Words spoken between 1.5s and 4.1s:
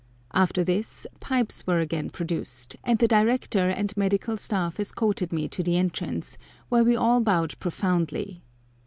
were again produced, and the Director and